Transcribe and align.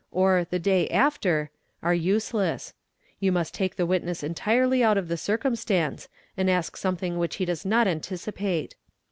or 0.11 0.47
The 0.49 0.57
day 0.57 0.87
after? 0.89 1.51
are 1.83 1.93
useless. 1.93 2.73
You 3.19 3.31
must 3.31 3.53
take 3.53 3.75
th 3.75 3.87
witness 3.87 4.23
entirely 4.23 4.83
out 4.83 4.97
of 4.97 5.09
the 5.09 5.15
circumstance 5.15 6.09
and 6.35 6.49
ask 6.49 6.75
something 6.75 7.19
which 7.19 7.35
he 7.35 7.45
doe 7.45 7.57
not 7.65 7.87
anticipate. 7.87 8.73